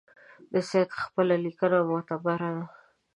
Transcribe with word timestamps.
د 0.53 0.55
سید 0.69 0.89
خپله 1.03 1.35
لیکنه 1.45 1.77
معتبره 1.89 2.49
ده. 2.55 2.63